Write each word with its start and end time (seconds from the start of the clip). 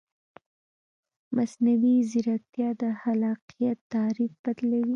مصنوعي 1.35 1.95
ځیرکتیا 2.11 2.69
د 2.81 2.83
خلاقیت 3.01 3.79
تعریف 3.93 4.31
بدلوي. 4.43 4.89